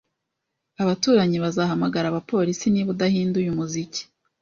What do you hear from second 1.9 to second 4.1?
abapolisi niba udahinduye umuziki.